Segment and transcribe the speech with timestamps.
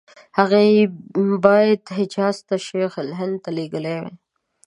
[0.37, 0.81] هغه یې
[1.45, 4.15] باید حجاز ته شیخ الهند ته لېږلي وای.